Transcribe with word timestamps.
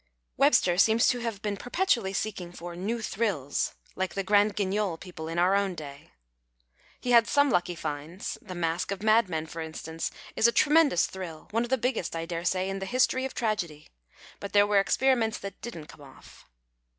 Webster 0.35 0.79
seems 0.79 1.07
to 1.09 1.19
have 1.19 1.43
been 1.43 1.55
perpetually 1.57 2.11
seeking 2.11 2.51
for" 2.51 2.75
new 2.75 3.03
thrills 3.03 3.75
"—like 3.95 4.15
the 4.15 4.23
Grand 4.23 4.55
(iuigmil 4.55 4.99
peopK 4.99 5.31
in 5.31 5.37
our 5.37 5.53
own 5.53 5.75
day. 5.75 6.09
He 6.99 7.11
179 7.11 7.13
N2 7.13 7.13
PASTICHE 7.13 7.13
AND 7.13 7.13
PREJUDICE 7.13 7.13
had 7.13 7.27
some 7.27 7.49
lucky 7.51 7.75
finds. 7.75 8.37
Tlic 8.43 8.55
masque 8.57 8.91
of 8.91 9.03
madmen, 9.03 9.47
lor 9.53 9.61
instance, 9.61 10.09
is 10.35 10.47
a 10.47 10.51
tremendous 10.51 11.05
thrill, 11.05 11.49
one 11.51 11.63
of 11.63 11.69
the 11.69 11.77
biggest, 11.77 12.15
I 12.15 12.25
daresay, 12.25 12.67
in 12.67 12.79
the 12.79 12.87
history 12.87 13.25
of 13.25 13.35
tragedy. 13.35 13.89
But 14.39 14.53
there 14.53 14.65
were 14.65 14.83
exjuriments 14.83 15.37
that 15.41 15.61
didnt 15.61 15.85
eonie 15.89 16.03
off. 16.15 16.49